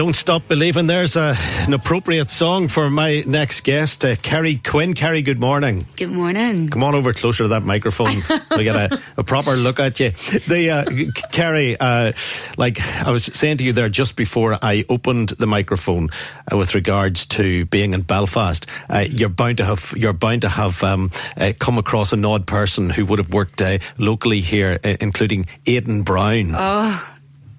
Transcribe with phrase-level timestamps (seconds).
[0.00, 0.86] Don't Stop Believing.
[0.86, 4.94] There's a, an appropriate song for my next guest, uh, Kerry Quinn.
[4.94, 5.84] Kerry, good morning.
[5.96, 6.68] Good morning.
[6.70, 8.22] Come on over closer to that microphone.
[8.56, 10.12] we get a, a, proper look at you.
[10.48, 12.12] The uh, Kerry, uh,
[12.56, 16.08] like I was saying to you there just before I opened the microphone
[16.50, 20.48] uh, with regards to being in Belfast, uh, you're bound to have you're bound to
[20.48, 23.60] have um, uh, come across an odd person who would have worked
[23.98, 26.52] locally here, including Aidan Brown.
[26.54, 27.06] Oh,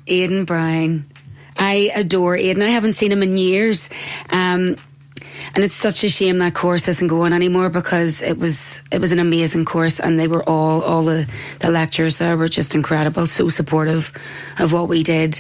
[0.08, 1.11] Aidan Brown.
[1.62, 2.64] I adore Aidan.
[2.64, 3.88] I haven't seen him in years.
[4.32, 4.78] Um,
[5.54, 9.12] and it's such a shame that course isn't going anymore because it was it was
[9.12, 11.28] an amazing course and they were all all the,
[11.60, 14.12] the lecturers there were just incredible so supportive
[14.62, 15.40] of what we did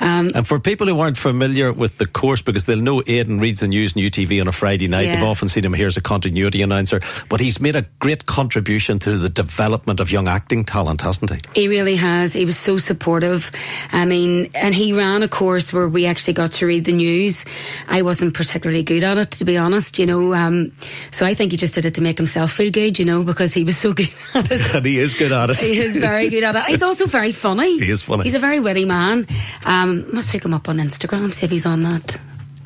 [0.00, 3.60] um, and for people who aren't familiar with the course because they'll know Aidan reads
[3.60, 5.16] the news on UTV on a Friday night yeah.
[5.16, 8.98] they've often seen him here as a continuity announcer but he's made a great contribution
[8.98, 12.78] to the development of young acting talent hasn't he he really has he was so
[12.78, 13.50] supportive
[13.92, 17.44] I mean and he ran a course where we actually got to read the news
[17.88, 20.34] I wasn't particularly good at it to be honest, you know.
[20.34, 20.72] Um,
[21.10, 23.54] so I think he just did it to make himself feel good, you know, because
[23.54, 24.74] he was so good at it.
[24.74, 25.56] and he is good at it.
[25.58, 26.64] He is very good at it.
[26.64, 27.78] He's also very funny.
[27.86, 28.24] He is funny.
[28.24, 29.26] He's a very witty man.
[29.64, 32.18] Um, must take him up on Instagram, see if he's on that.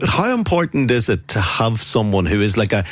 [0.03, 2.85] How important is it to have someone who is like a,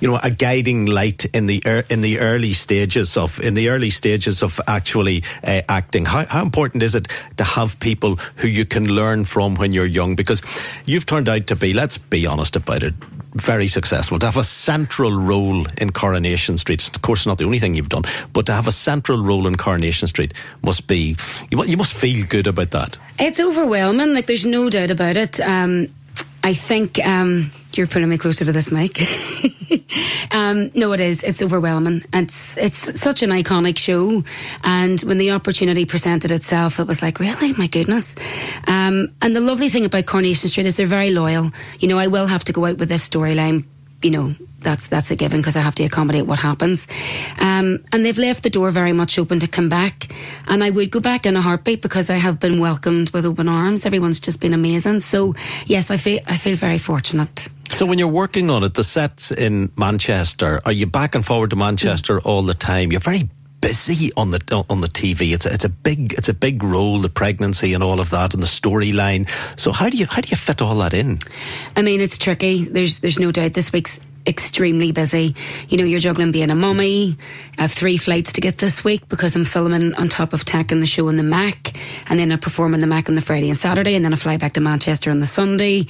[0.00, 3.68] you know, a guiding light in the er, in the early stages of in the
[3.68, 6.04] early stages of actually uh, acting?
[6.04, 9.86] How, how important is it to have people who you can learn from when you're
[9.86, 10.16] young?
[10.16, 10.42] Because
[10.86, 12.94] you've turned out to be, let's be honest about it,
[13.34, 14.18] very successful.
[14.18, 17.88] To have a central role in Coronation Street, of course, not the only thing you've
[17.88, 21.16] done, but to have a central role in Coronation Street must be,
[21.50, 22.96] you, must feel good about that.
[23.18, 24.14] It's overwhelming.
[24.14, 25.40] Like, there's no doubt about it.
[25.40, 25.88] Um,
[26.42, 29.00] I think um, you're putting me closer to this mic.
[30.30, 31.22] um, no, it is.
[31.22, 32.04] It's overwhelming.
[32.12, 34.24] It's it's such an iconic show,
[34.64, 38.14] and when the opportunity presented itself, it was like, really, my goodness.
[38.66, 41.52] Um, and the lovely thing about Coronation Street is they're very loyal.
[41.78, 43.64] You know, I will have to go out with this storyline
[44.02, 46.86] you know, that's that's a given because I have to accommodate what happens.
[47.38, 50.12] Um, and they've left the door very much open to come back,
[50.46, 53.48] and I would go back in a heartbeat because I have been welcomed with open
[53.48, 53.86] arms.
[53.86, 55.00] Everyone's just been amazing.
[55.00, 55.34] So
[55.66, 57.48] yes, I feel I feel very fortunate.
[57.70, 61.50] So when you're working on it, the sets in Manchester, are you back and forward
[61.50, 62.90] to Manchester all the time?
[62.90, 65.32] You're very busy on the on the TV.
[65.32, 68.34] It's a, it's a big it's a big role, the pregnancy and all of that,
[68.34, 69.28] and the storyline.
[69.58, 71.18] So how do you how do you fit all that in?
[71.76, 72.64] I mean, it's tricky.
[72.64, 73.54] There's there's no doubt.
[73.54, 75.34] This week's extremely busy.
[75.68, 77.16] You know, you're juggling being a mummy.
[77.58, 80.72] I have three flights to get this week because I'm filming on top of tech
[80.72, 81.76] and the show on the Mac,
[82.08, 84.16] and then I perform on the Mac on the Friday and Saturday, and then I
[84.16, 85.86] fly back to Manchester on the Sunday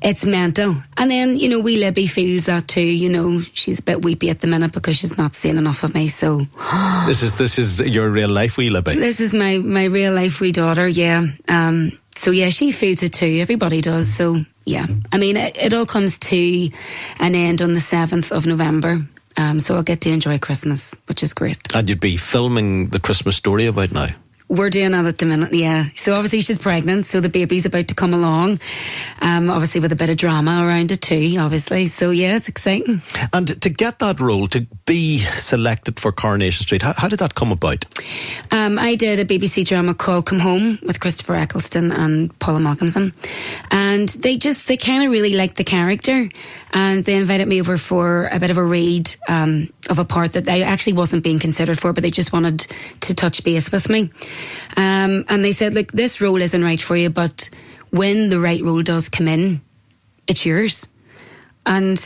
[0.00, 0.76] it's mental.
[0.96, 2.80] And then, you know, wee Libby feels that too.
[2.80, 5.94] You know, she's a bit weepy at the minute because she's not seeing enough of
[5.94, 6.08] me.
[6.08, 6.38] So
[7.06, 8.94] this is this is your real life wee Libby.
[8.96, 10.86] This is my my real life wee daughter.
[10.86, 11.26] Yeah.
[11.48, 11.98] Um.
[12.14, 13.38] So yeah, she feels it too.
[13.40, 14.12] Everybody does.
[14.12, 14.86] So yeah.
[15.12, 16.70] I mean, it, it all comes to
[17.18, 19.06] an end on the seventh of November.
[19.36, 21.58] Um, so I'll get to enjoy Christmas, which is great.
[21.74, 24.08] And you'd be filming the Christmas story about now.
[24.48, 25.88] We're doing that at the minute, yeah.
[25.94, 28.60] So obviously she's pregnant, so the baby's about to come along.
[29.20, 31.86] Um, obviously with a bit of drama around it too, obviously.
[31.86, 33.02] So yeah, it's exciting.
[33.34, 37.34] And to get that role, to be selected for Coronation Street, how, how did that
[37.34, 37.84] come about?
[38.50, 43.12] Um, I did a BBC drama called Come Home with Christopher Eccleston and Paula Malcomson,
[43.70, 46.30] and they just they kind of really liked the character,
[46.72, 50.32] and they invited me over for a bit of a read um, of a part
[50.34, 52.66] that I actually wasn't being considered for, but they just wanted
[53.00, 54.10] to touch base with me.
[54.76, 57.50] Um, and they said, look, this role isn't right for you, but
[57.90, 59.60] when the right role does come in,
[60.26, 60.86] it's yours.
[61.64, 61.98] And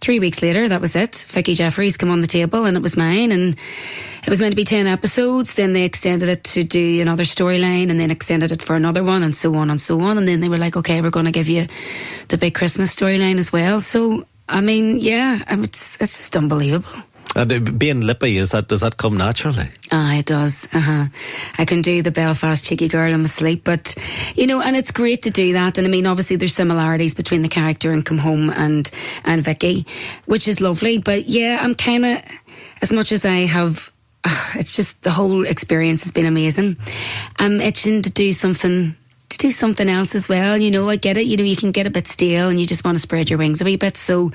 [0.00, 1.26] three weeks later, that was it.
[1.28, 3.32] Vicky Jeffries came on the table and it was mine.
[3.32, 3.56] And
[4.24, 5.54] it was meant to be 10 episodes.
[5.54, 9.22] Then they extended it to do another storyline and then extended it for another one
[9.22, 10.18] and so on and so on.
[10.18, 11.66] And then they were like, okay, we're going to give you
[12.28, 13.80] the big Christmas storyline as well.
[13.80, 17.02] So, I mean, yeah, it's, it's just unbelievable.
[17.38, 19.70] And being lippy, is that does that come naturally?
[19.92, 20.66] Ah, it does.
[20.72, 21.06] Uh-huh.
[21.56, 23.94] I can do the Belfast cheeky girl I'm asleep, but
[24.34, 25.78] you know, and it's great to do that.
[25.78, 28.90] And I mean, obviously, there's similarities between the character and Come Home and
[29.24, 29.86] and Vicky,
[30.26, 30.98] which is lovely.
[30.98, 32.22] But yeah, I'm kind of
[32.82, 33.92] as much as I have.
[34.24, 36.76] Uh, it's just the whole experience has been amazing.
[37.38, 38.96] I'm itching to do something
[39.30, 40.56] to do something else as well.
[40.56, 41.26] You know, I get it.
[41.26, 43.38] You know, you can get a bit stale and you just want to spread your
[43.38, 43.96] wings a wee bit.
[43.96, 44.32] So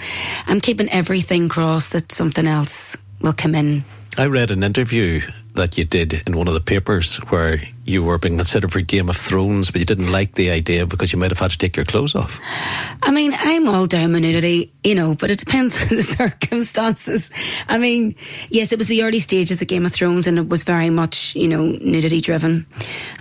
[0.48, 3.84] I'm keeping everything crossed that something else will come in.
[4.16, 5.22] I read an interview
[5.56, 9.10] that you did in one of the papers where you were being considered for Game
[9.10, 11.76] of Thrones, but you didn't like the idea because you might have had to take
[11.76, 12.40] your clothes off.
[13.02, 17.30] I mean, I'm all down with nudity, you know, but it depends on the circumstances.
[17.68, 18.16] I mean,
[18.50, 21.36] yes, it was the early stages of Game of Thrones and it was very much,
[21.36, 22.68] you know, nudity driven.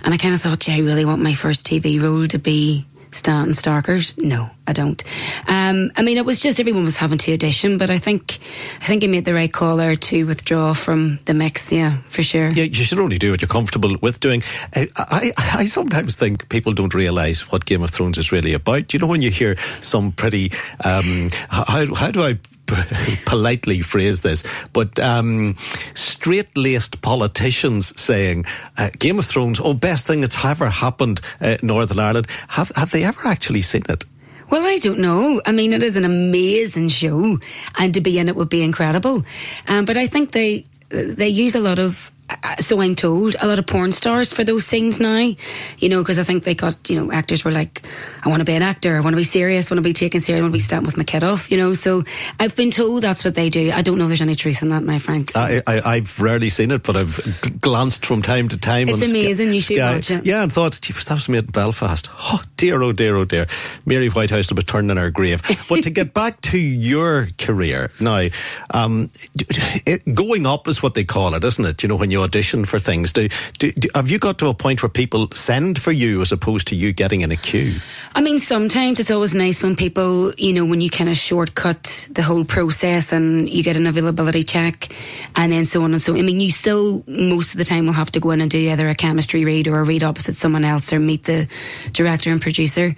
[0.03, 2.85] And I kind of thought, yeah, I really want my first TV role to be
[3.13, 4.17] Stanton Starkers?
[4.17, 5.03] No, I don't.
[5.47, 8.39] Um, I mean, it was just everyone was having to audition, but I think
[8.81, 11.71] I think he made the right call there to withdraw from the mix.
[11.71, 12.49] Yeah, for sure.
[12.49, 14.43] Yeah, you should only do what you're comfortable with doing.
[14.75, 18.93] I, I, I sometimes think people don't realise what Game of Thrones is really about.
[18.93, 20.51] You know, when you hear some pretty,
[20.83, 22.39] um, how, how do I
[23.25, 25.55] politely phrase this, but um,
[25.93, 28.45] straight laced politicians saying
[28.77, 32.27] uh, Game of Thrones, oh, best thing that's ever happened uh, Northern Ireland.
[32.49, 34.05] Have, have they ever actually seen it?
[34.49, 35.41] Well, I don't know.
[35.45, 37.39] I mean, it is an amazing show,
[37.77, 39.25] and to be in it would be incredible.
[39.67, 42.11] Um, but I think they they use a lot of
[42.59, 45.33] so I'm told, a lot of porn stars for those scenes now,
[45.77, 47.85] you know, because I think they got, you know, actors were like,
[48.23, 49.93] I want to be an actor, I want to be serious, I want to be
[49.93, 51.73] taken serious, I want to be stamped with my kid off, you know.
[51.73, 52.03] So
[52.39, 53.71] I've been told that's what they do.
[53.71, 55.31] I don't know if there's any truth in that now, Frank.
[55.31, 55.61] So.
[55.67, 57.19] I, have rarely seen it, but I've
[57.61, 58.89] glanced from time to time.
[58.89, 60.25] It's amazing, Sky, you should watch it.
[60.25, 62.09] Yeah, and thought, that was made in Belfast.
[62.13, 63.47] Oh, dear, oh dear, oh dear.
[63.85, 65.41] Mary Whitehouse will be turning in her grave.
[65.67, 68.27] but to get back to your career, now,
[68.71, 71.83] um, it, going up is what they call it, isn't it?
[71.83, 73.13] You know, when you audition for things.
[73.13, 73.29] Do,
[73.59, 76.67] do, do, have you got to a point where people send for you as opposed
[76.69, 77.75] to you getting in a queue?
[78.15, 82.07] I mean, sometimes it's always nice when people, you know, when you kind of shortcut
[82.11, 84.93] the whole process and you get an availability check
[85.35, 86.15] and then so on and so.
[86.15, 88.57] I mean, you still most of the time will have to go in and do
[88.57, 91.47] either a chemistry read or a read opposite someone else or meet the
[91.91, 92.95] director and producer.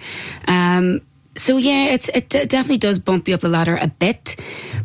[0.48, 1.00] Um,
[1.36, 4.36] so yeah, it's, it definitely does bump you up the ladder a bit,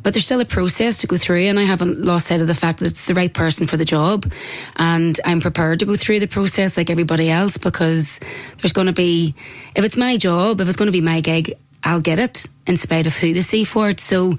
[0.04, 2.56] but there's still a process to go through, and I haven't lost sight of the
[2.56, 4.32] fact that it's the right person for the job,
[4.76, 8.20] and I'm prepared to go through the process like everybody else because
[8.62, 9.36] there's going to be,
[9.76, 12.78] if it's my job, if it's going to be my gig, I'll get it in
[12.78, 14.00] spite of who they see for it.
[14.00, 14.38] So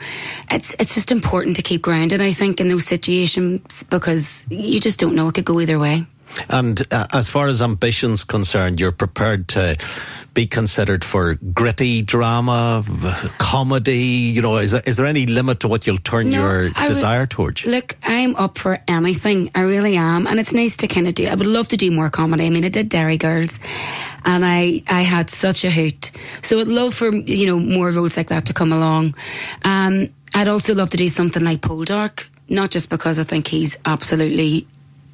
[0.51, 5.01] it's it's just important to keep grounded, I think, in those situations because you just
[5.01, 5.29] don't know.
[5.29, 6.07] It could go either way.
[6.49, 9.77] And uh, as far as ambitions concerned, you're prepared to
[10.35, 12.85] be considered for gritty drama,
[13.39, 14.33] comedy?
[14.33, 16.87] You know, is there, is there any limit to what you'll turn no, your I
[16.87, 17.67] desire towards?
[17.67, 19.51] Look, I'm up for anything.
[19.55, 20.27] I really am.
[20.27, 22.47] And it's nice to kind of do, I would love to do more comedy.
[22.47, 23.59] I mean, I did Derry Girls
[24.25, 26.11] and I, I had such a hoot.
[26.43, 29.15] So I'd love for, you know, more roles like that to come along.
[29.65, 33.77] Um, I'd also love to do something like Poldark, not just because I think he's
[33.85, 34.67] absolutely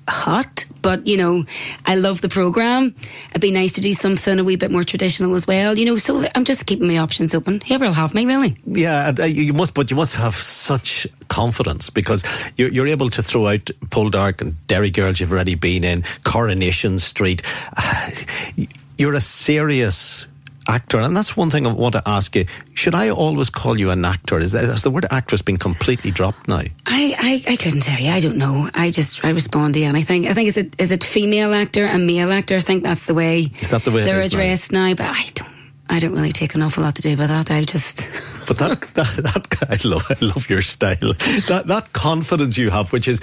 [0.08, 1.44] hot, but you know,
[1.86, 2.94] I love the program.
[3.30, 5.96] It'd be nice to do something a wee bit more traditional as well, you know.
[5.96, 7.60] So I'm just keeping my options open.
[7.60, 8.56] Whoever will have me, really.
[8.66, 12.24] Yeah, uh, you must, but you must have such confidence because
[12.56, 16.98] you're, you're able to throw out Poldark and Derry Girls you've already been in, Coronation
[16.98, 17.42] Street.
[18.98, 20.26] You're a serious
[20.68, 22.46] actor, and that's one thing I want to ask you.
[22.74, 24.38] Should I always call you an actor?
[24.38, 26.62] Is that, has the word actress been completely dropped now?
[26.86, 28.10] I, I, I couldn't tell you.
[28.10, 28.70] I don't know.
[28.74, 30.28] I just I respond to anything.
[30.28, 32.56] I think is it is it female actor and male actor?
[32.56, 33.50] I think that's the way.
[33.60, 34.88] Is that the way they're addressed now?
[34.88, 34.94] now?
[34.94, 35.58] But I don't.
[35.90, 37.50] I don't really take an awful lot to do with that.
[37.50, 38.08] I just.
[38.48, 39.16] But that, that,
[39.50, 41.12] that I love, I love your style.
[41.48, 43.20] That, that confidence you have, which is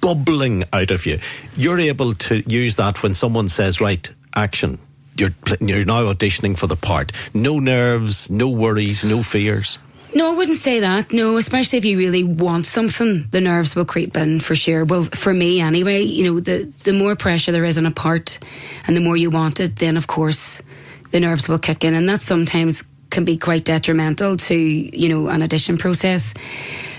[0.00, 1.20] bubbling out of you,
[1.56, 4.80] you're able to use that when someone says, right, action
[5.20, 7.12] you're you're now auditioning for the part.
[7.34, 9.78] No nerves, no worries, no fears.
[10.14, 11.12] No, I wouldn't say that.
[11.12, 14.84] No, especially if you really want something, the nerves will creep in for sure.
[14.84, 18.38] Well, for me anyway, you know, the the more pressure there is on a part,
[18.86, 20.62] and the more you want it, then of course
[21.10, 25.28] the nerves will kick in, and that sometimes can be quite detrimental to you know
[25.28, 26.32] an audition process.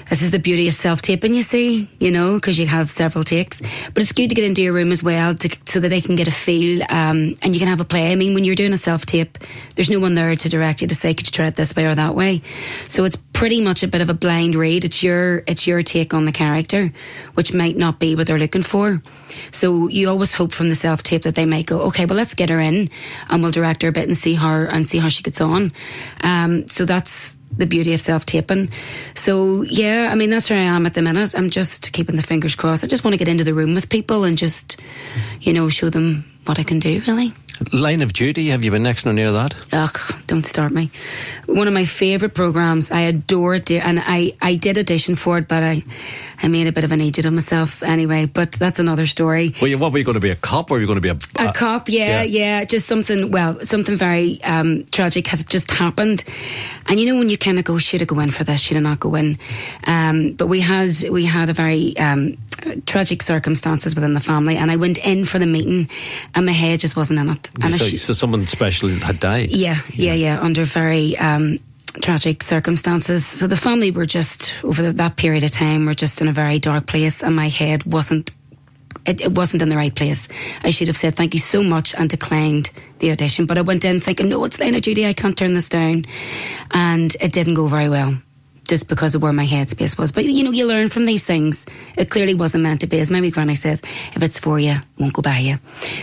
[0.10, 3.24] This is the beauty of self taping, you see, you know, because you have several
[3.24, 3.62] takes.
[3.94, 6.16] But it's good to get into your room as well to, so that they can
[6.16, 8.12] get a feel um, and you can have a play.
[8.12, 9.38] I mean, when you're doing a self tape,
[9.76, 11.86] there's no one there to direct you to say, could you try it this way
[11.86, 12.42] or that way?
[12.88, 14.84] So it's pretty much a bit of a blind read.
[14.84, 16.92] It's your, it's your take on the character,
[17.36, 19.04] which might not be what they're looking for.
[19.52, 22.34] So you always hope from the self tape that they might go, okay, well, let's
[22.34, 22.90] get her in
[23.30, 25.72] and we'll direct her a bit and see her and see how she gets on.
[26.22, 28.70] Um, so that's, the beauty of self taping.
[29.16, 31.36] So yeah, I mean that's where I am at the minute.
[31.36, 32.84] I'm just keeping the fingers crossed.
[32.84, 34.78] I just want to get into the room with people and just,
[35.42, 37.02] you know, show them what I can do.
[37.08, 37.34] Really.
[37.74, 39.54] Line of Duty, have you been next or near that?
[39.74, 40.92] Ugh, don't start me.
[41.46, 42.90] One of my favourite programmes.
[42.90, 45.84] I adore it, and I, I did audition for it, but I,
[46.42, 48.28] I made a bit of an idiot of myself anyway.
[48.28, 49.54] But that's another story.
[49.62, 51.10] Well, what were you going to be a cop, or were you going to be
[51.10, 51.90] a a, a cop?
[51.90, 53.30] Yeah, yeah, yeah, just something.
[53.32, 56.24] Well, something very um, tragic had just happened,
[56.88, 58.62] and you know when you kind of go, should I go in for this?
[58.62, 59.38] Should I not go in?
[59.86, 62.38] Um, but we had we had a very um,
[62.86, 65.90] tragic circumstances within the family, and I went in for the meeting,
[66.36, 67.52] and my head just wasn't in it.
[67.62, 69.52] And so, sh- so someone special had died.
[69.52, 71.60] Yeah, yeah, yeah, yeah under very um,
[72.02, 73.26] tragic circumstances.
[73.26, 76.34] So the family were just over the, that period of time were just in a
[76.34, 78.32] very dark place, and my head wasn't
[79.06, 80.28] it, it wasn't in the right place.
[80.64, 82.70] I should have said thank you so much and declined
[83.00, 83.46] the audition.
[83.46, 86.06] But I went in thinking, no, it's Line of Duty, I can't turn this down.
[86.72, 88.20] And it didn't go very well
[88.70, 90.12] just because of where my headspace was.
[90.12, 91.66] But you know, you learn from these things.
[91.98, 93.00] It clearly wasn't meant to be.
[93.00, 93.82] As my wee granny says,
[94.16, 95.58] if it's for you, won't go by you.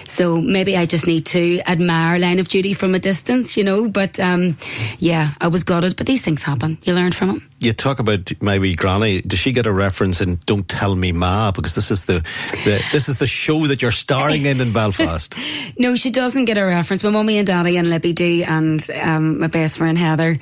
[0.08, 3.88] So maybe I just need to admire Line of Duty from a distance, you know.
[3.88, 4.58] But um,
[4.98, 5.96] yeah, I was gutted.
[5.96, 6.78] But these things happen.
[6.82, 7.48] You learn from them.
[7.60, 9.22] You talk about my wee granny.
[9.22, 11.52] Does she get a reference in "Don't Tell Me Ma"?
[11.52, 12.24] Because this is the,
[12.64, 15.36] the this is the show that you're starring in in Belfast.
[15.78, 17.04] no, she doesn't get a reference.
[17.04, 20.36] My mummy and daddy and Libby do, and um, my best friend Heather.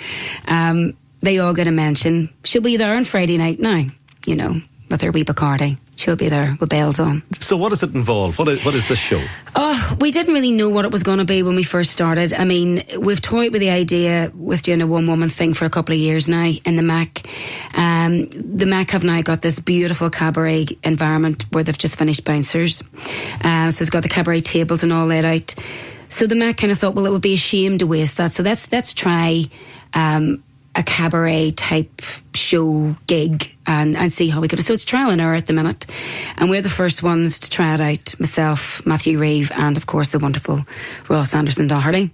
[0.48, 2.30] Um, they all get a mention.
[2.44, 3.84] She'll be there on Friday night now,
[4.26, 5.78] you know, with her wee Bacardi.
[5.96, 7.22] She'll be there with bells on.
[7.38, 8.36] So, what does it involve?
[8.38, 9.22] What is, what is this show?
[9.54, 12.32] Oh, we didn't really know what it was going to be when we first started.
[12.32, 15.70] I mean, we've toyed with the idea with doing a one woman thing for a
[15.70, 17.26] couple of years now in the Mac.
[17.74, 22.82] Um, the Mac have now got this beautiful cabaret environment where they've just finished bouncers.
[23.42, 25.54] Uh, so, it's got the cabaret tables and all laid out.
[26.08, 28.32] So, the Mac kind of thought, well, it would be a shame to waste that.
[28.32, 29.44] So, let's, let's try.
[29.92, 30.42] Um,
[30.74, 32.02] a cabaret type
[32.36, 34.62] show gig and, and see how we could.
[34.62, 35.86] So it's trial and error at the minute.
[36.36, 38.18] And we're the first ones to try it out.
[38.20, 40.64] Myself, Matthew Reeve, and of course the wonderful
[41.08, 42.10] Ross Anderson Doherty.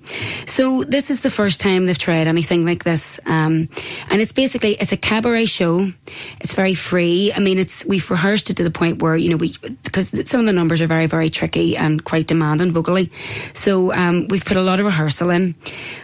[0.46, 3.18] So this is the first time they've tried anything like this.
[3.26, 3.68] Um,
[4.10, 5.92] and it's basically, it's a cabaret show.
[6.40, 7.32] It's very free.
[7.32, 10.40] I mean, it's, we've rehearsed it to the point where, you know, we, because some
[10.40, 13.10] of the numbers are very, very tricky and quite demanding vocally.
[13.54, 15.56] So, um, we've put a lot of rehearsal in,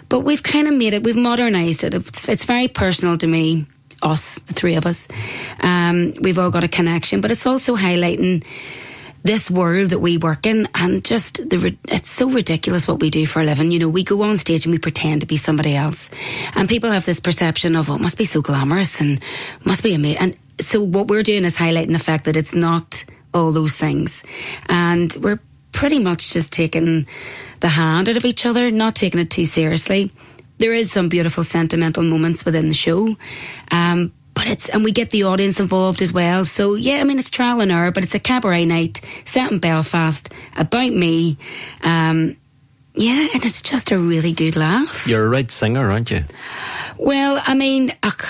[0.09, 1.95] but we've kind of made it, we've modernized it.
[1.95, 3.67] It's, it's very personal to me
[4.07, 5.09] us, the three of us.
[5.61, 8.45] Um, we've all got a connection, but it's also highlighting
[9.25, 13.27] this world that we work in and just the it's so ridiculous what we do
[13.27, 13.73] for a living.
[13.73, 16.09] You know we go on stage and we pretend to be somebody else.
[16.55, 19.21] And people have this perception of oh, it must be so glamorous and
[19.65, 23.05] must be amazing and so what we're doing is highlighting the fact that it's not
[23.35, 24.23] all those things.
[24.69, 25.41] And we're
[25.73, 27.07] pretty much just taking
[27.61, 30.11] the hand out of each other not taking it too seriously
[30.59, 33.17] there is some beautiful sentimental moments within the show.
[33.71, 36.45] Um, but it's and we get the audience involved as well.
[36.45, 39.59] So yeah, I mean it's trial and error, but it's a cabaret night set in
[39.59, 41.39] Belfast about me.
[41.83, 42.37] Um,
[42.95, 45.07] yeah, and it's just a really good laugh.
[45.07, 46.25] You're a right singer, aren't you?
[46.97, 48.25] Well, I mean, ugh,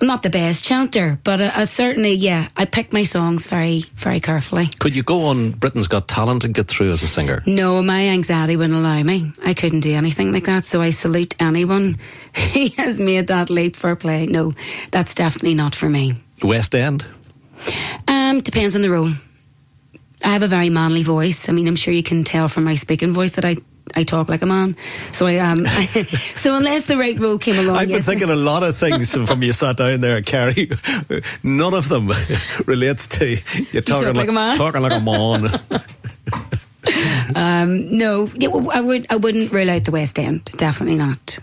[0.00, 3.84] I'm not the best chanter, but I, I, certainly, yeah, I pick my songs very,
[3.94, 4.70] very carefully.
[4.78, 7.42] Could you go on Britain's Got Talent and get through as a singer?
[7.46, 9.32] No, my anxiety wouldn't allow me.
[9.44, 10.64] I couldn't do anything like that.
[10.64, 11.98] So I salute anyone
[12.34, 14.26] who has made that leap for a play.
[14.26, 14.54] No,
[14.92, 16.14] that's definitely not for me.
[16.44, 17.04] West End?
[18.06, 19.12] Um, depends on the role.
[20.24, 21.48] I have a very manly voice.
[21.48, 23.56] I mean, I'm sure you can tell from my speaking voice that I
[23.94, 24.76] I talk like a man.
[25.12, 25.58] So I am.
[25.58, 25.66] Um,
[26.36, 28.06] so unless the right role came along, I've been yes.
[28.06, 30.70] thinking a lot of things from you sat down there, Kerry.
[31.42, 32.10] None of them
[32.66, 34.56] relates to you talking you like, like, a man.
[34.56, 35.46] Talking like a man.
[37.34, 38.30] um, no,
[38.72, 39.06] I would.
[39.10, 40.44] I wouldn't rule out the West End.
[40.56, 41.38] Definitely not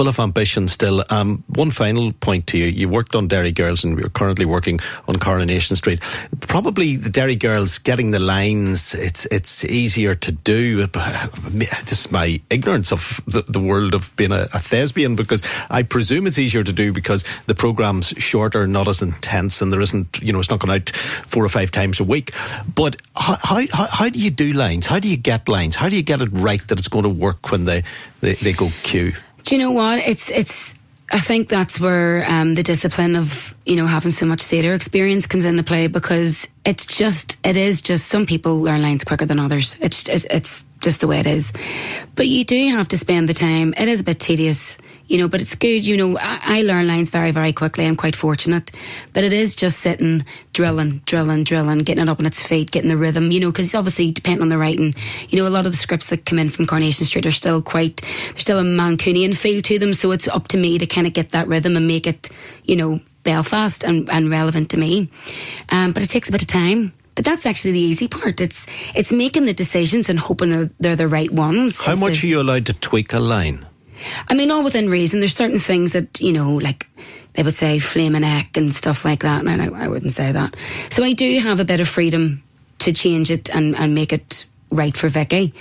[0.00, 1.04] full of ambition still.
[1.10, 2.68] Um, one final point to you.
[2.68, 6.00] You worked on Derry Girls and you're currently working on Coronation Street.
[6.40, 10.86] Probably the Derry Girls getting the lines, it's it's easier to do.
[10.86, 15.82] This is my ignorance of the, the world of being a, a, thespian because I
[15.82, 20.22] presume it's easier to do because the programme's shorter, not as intense, and there isn't,
[20.22, 22.32] you know, it's not going out four or five times a week.
[22.74, 24.86] But how, how, how do you do lines?
[24.86, 25.76] How do you get lines?
[25.76, 27.82] How do you get it right that it's going to work when they,
[28.20, 29.12] they, they go cue?
[29.44, 29.98] Do you know what?
[30.00, 30.74] It's it's.
[31.12, 35.26] I think that's where um, the discipline of you know having so much theatre experience
[35.26, 39.38] comes into play because it's just it is just some people learn lines quicker than
[39.38, 39.76] others.
[39.80, 41.52] It's it's, it's just the way it is.
[42.14, 43.74] But you do have to spend the time.
[43.76, 44.76] It is a bit tedious
[45.10, 47.84] you know, but it's good, you know, I, I, learn lines very, very quickly.
[47.84, 48.70] I'm quite fortunate.
[49.12, 52.90] But it is just sitting, drilling, drilling, drilling, getting it up on its feet, getting
[52.90, 54.94] the rhythm, you know, because obviously, depending on the writing,
[55.28, 57.60] you know, a lot of the scripts that come in from Coronation Street are still
[57.60, 59.94] quite, there's still a Mancunian feel to them.
[59.94, 62.28] So it's up to me to kind of get that rhythm and make it,
[62.62, 65.10] you know, Belfast and, and relevant to me.
[65.70, 66.92] Um, but it takes a bit of time.
[67.16, 68.40] But that's actually the easy part.
[68.40, 68.64] It's
[68.94, 71.80] it's making the decisions and hoping they're the right ones.
[71.80, 73.66] How much are you allowed to tweak a line?
[74.28, 75.20] I mean, all within reason.
[75.20, 76.86] There's certain things that, you know, like
[77.34, 79.44] they would say flaming neck and stuff like that.
[79.44, 80.56] And I, I wouldn't say that.
[80.90, 82.42] So I do have a bit of freedom
[82.80, 85.52] to change it and, and make it right for Vicky.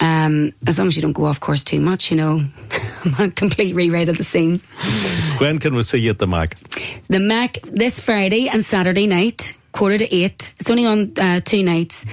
[0.00, 2.44] Um, as long as you don't go off course too much, you know,
[3.18, 4.60] a complete rewrite of the scene.
[5.38, 6.56] When can we see you at the Mac?
[7.08, 10.52] The Mac this Friday and Saturday night, quarter to eight.
[10.58, 12.04] It's only on uh, two nights.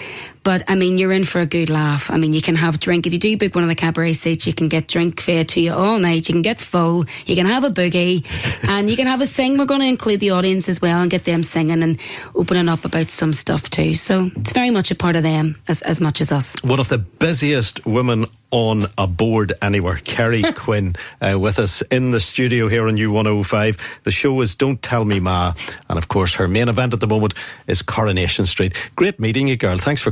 [0.45, 2.11] But I mean, you're in for a good laugh.
[2.11, 3.07] I mean, you can have drink.
[3.07, 5.59] If you do book one of the cabaret seats, you can get drink fed to
[5.59, 6.29] you all night.
[6.29, 7.05] You can get full.
[7.25, 8.23] You can have a boogie
[8.69, 9.57] and you can have a sing.
[9.57, 11.97] We're going to include the audience as well and get them singing and
[12.35, 13.95] opening up about some stuff too.
[13.95, 16.55] So it's very much a part of them as, as much as us.
[16.63, 19.99] One of the busiest women on a board anywhere.
[20.05, 23.77] Kerry Quinn uh, with us in the studio here on U105.
[24.03, 25.53] The show is Don't Tell Me Ma.
[25.89, 27.33] And of course, her main event at the moment
[27.67, 28.73] is Coronation Street.
[28.95, 29.77] Great meeting you, girl.
[29.77, 30.11] Thanks for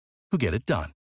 [0.31, 0.91] who get it done.